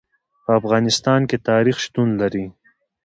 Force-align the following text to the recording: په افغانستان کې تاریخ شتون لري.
په 0.43 0.51
افغانستان 0.59 1.21
کې 1.29 1.37
تاریخ 1.49 1.77
شتون 1.85 2.09
لري. 2.21 2.45